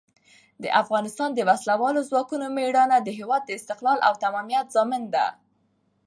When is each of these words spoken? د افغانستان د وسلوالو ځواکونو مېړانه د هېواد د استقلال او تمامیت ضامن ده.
د 0.63 0.65
افغانستان 0.81 1.29
د 1.33 1.39
وسلوالو 1.49 2.05
ځواکونو 2.09 2.45
مېړانه 2.57 2.97
د 3.01 3.09
هېواد 3.19 3.41
د 3.45 3.51
استقلال 3.59 3.99
او 4.07 4.13
تمامیت 4.23 4.67
ضامن 4.75 5.03
ده. 5.13 5.27